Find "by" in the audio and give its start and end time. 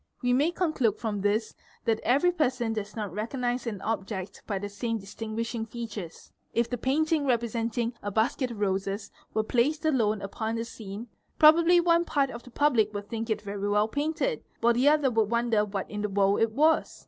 4.47-4.57